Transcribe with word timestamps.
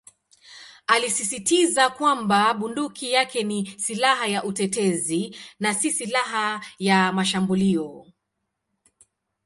Alisisitiza 0.87 1.89
kwamba 1.89 2.53
bunduki 2.53 3.11
yake 3.11 3.43
ni 3.43 3.73
"silaha 3.77 4.27
ya 4.27 4.43
utetezi" 4.43 5.35
na 5.59 5.73
"si 5.73 5.91
silaha 5.91 6.65
ya 6.79 7.13
mashambulio". 7.13 8.05